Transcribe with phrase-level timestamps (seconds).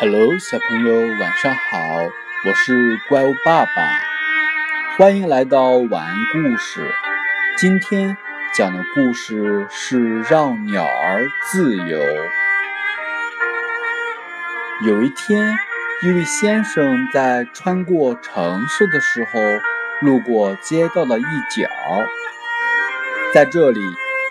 [0.00, 1.78] Hello，小朋友，晚上好！
[2.44, 4.00] 我是怪物爸爸，
[4.96, 6.92] 欢迎来到晚安故事。
[7.56, 8.16] 今天
[8.52, 12.00] 讲的故事是让鸟儿自由。
[14.84, 15.56] 有一天，
[16.02, 19.40] 一位先生在穿过城市的时候，
[20.00, 21.70] 路过街道的一角，
[23.32, 23.80] 在这里，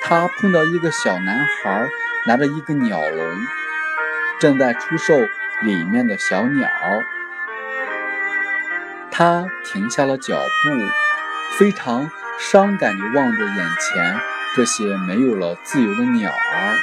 [0.01, 1.87] 他碰到一个小男孩，
[2.27, 3.25] 拿着一个鸟笼，
[4.41, 5.13] 正在出售。
[5.63, 6.69] 里面的小鸟，
[9.09, 14.19] 他停下了脚步，非常伤感地望着眼前
[14.55, 16.77] 这些没有了自由的鸟儿，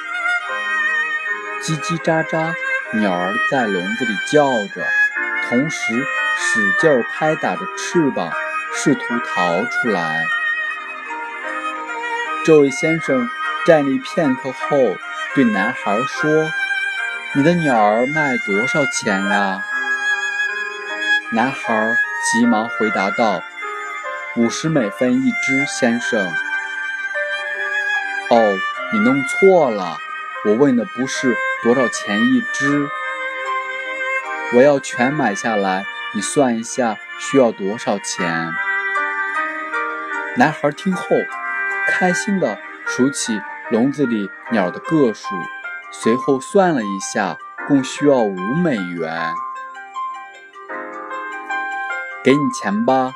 [1.63, 2.55] 叽叽喳喳，
[2.99, 4.83] 鸟儿在笼子里叫着，
[5.49, 6.07] 同时
[6.39, 8.33] 使劲拍打着翅膀，
[8.73, 10.25] 试图逃出来。
[12.47, 13.29] 这位先生
[13.67, 14.97] 站立片刻后，
[15.35, 16.51] 对男孩说。
[17.33, 19.63] 你的鸟儿卖多少钱呀？
[21.33, 23.41] 男孩急忙回答道
[24.35, 26.27] ：“五十美分一只，先生。”
[28.31, 28.59] 哦，
[28.93, 29.97] 你弄错了，
[30.45, 32.89] 我问的不是多少钱一只，
[34.57, 38.53] 我要全买下来，你算一下需要多少钱。
[40.37, 41.07] 男孩听后，
[41.87, 45.29] 开心地数起笼子里鸟的个数。
[45.93, 49.33] 随后算了一下，共需要五美元。
[52.23, 53.13] 给你钱吧，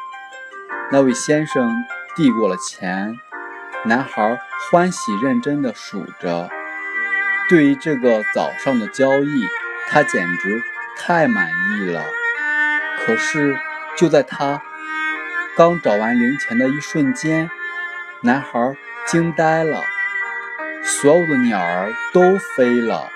[0.90, 1.84] 那位先生
[2.16, 3.18] 递过了钱。
[3.84, 4.38] 男孩
[4.70, 6.48] 欢喜认真地数着。
[7.48, 9.46] 对于这个早上的交易，
[9.90, 10.62] 他简直
[10.96, 12.02] 太满意了。
[13.04, 13.58] 可是，
[13.96, 14.62] 就在他
[15.56, 17.50] 刚找完零钱的一瞬间，
[18.22, 18.74] 男孩
[19.06, 19.82] 惊呆了。
[20.84, 23.10] 所有的鸟儿都飞了。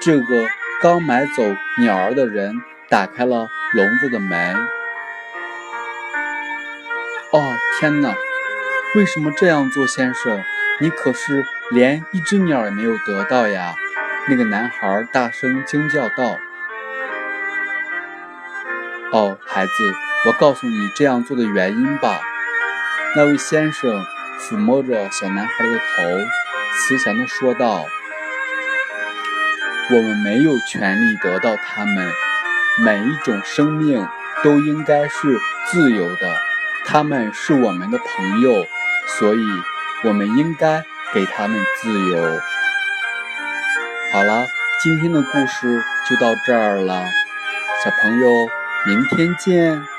[0.00, 0.46] 这个
[0.80, 1.42] 刚买走
[1.78, 4.56] 鸟儿的人打开了笼子的门。
[7.32, 8.14] 哦，天哪！
[8.94, 10.40] 为什么这样做，先生？
[10.80, 13.74] 你可是连一只鸟也没有得到呀！
[14.28, 16.38] 那个男孩大声惊叫道。
[19.10, 19.72] 哦，孩子，
[20.26, 22.20] 我告诉你这样做的原因吧。
[23.16, 24.04] 那位先生
[24.38, 26.43] 抚摸着小男孩的头。
[26.76, 27.86] 慈祥地说道
[29.90, 32.12] ：“我们没有权利得到它们。
[32.84, 34.06] 每一种生命
[34.42, 36.36] 都应该是自由的，
[36.84, 38.66] 它们是我们的朋友，
[39.18, 39.38] 所以
[40.02, 42.40] 我们应该给他们自由。”
[44.12, 44.46] 好了，
[44.82, 47.04] 今天的故事就到这儿了，
[47.84, 48.48] 小朋友，
[48.86, 49.93] 明天见。